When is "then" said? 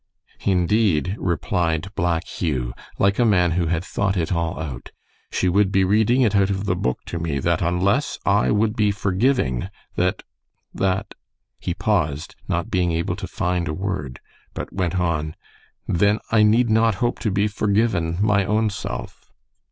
15.87-16.17